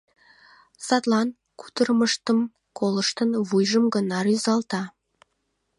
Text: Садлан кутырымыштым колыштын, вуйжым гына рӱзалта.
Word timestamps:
Садлан 0.85 1.29
кутырымыштым 1.59 2.39
колыштын, 2.77 3.29
вуйжым 3.47 3.85
гына 3.95 4.17
рӱзалта. 4.25 4.83